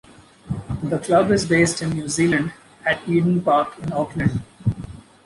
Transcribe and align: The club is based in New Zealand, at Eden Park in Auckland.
The 0.81 0.97
club 0.97 1.29
is 1.29 1.45
based 1.45 1.83
in 1.83 1.91
New 1.91 2.07
Zealand, 2.09 2.53
at 2.83 3.07
Eden 3.07 3.39
Park 3.43 3.77
in 3.83 3.93
Auckland. 3.93 4.41